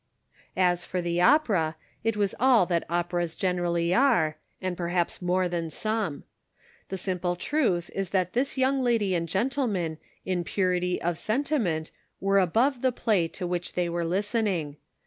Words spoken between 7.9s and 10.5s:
is that this young lady and gen tleman in